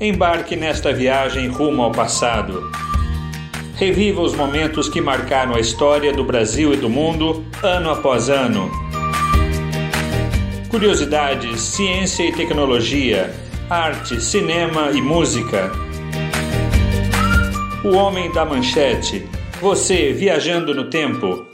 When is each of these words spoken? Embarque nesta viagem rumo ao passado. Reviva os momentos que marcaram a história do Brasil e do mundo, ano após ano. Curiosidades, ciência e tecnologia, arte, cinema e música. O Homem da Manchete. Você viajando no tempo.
Embarque 0.00 0.56
nesta 0.56 0.92
viagem 0.92 1.46
rumo 1.46 1.80
ao 1.80 1.92
passado. 1.92 2.68
Reviva 3.76 4.22
os 4.22 4.34
momentos 4.34 4.88
que 4.88 5.00
marcaram 5.00 5.54
a 5.54 5.60
história 5.60 6.12
do 6.12 6.24
Brasil 6.24 6.74
e 6.74 6.76
do 6.76 6.90
mundo, 6.90 7.44
ano 7.62 7.90
após 7.90 8.28
ano. 8.28 8.68
Curiosidades, 10.68 11.60
ciência 11.60 12.24
e 12.24 12.32
tecnologia, 12.32 13.32
arte, 13.70 14.20
cinema 14.20 14.90
e 14.90 15.00
música. 15.00 15.70
O 17.84 17.94
Homem 17.94 18.32
da 18.32 18.44
Manchete. 18.44 19.24
Você 19.60 20.12
viajando 20.12 20.74
no 20.74 20.90
tempo. 20.90 21.46